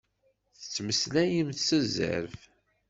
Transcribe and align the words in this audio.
Tettmeslayemt 0.59 1.59
s 1.67 1.69
zzerb. 1.83 2.33